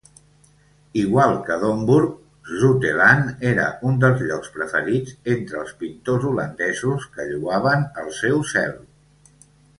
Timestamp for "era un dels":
3.49-4.23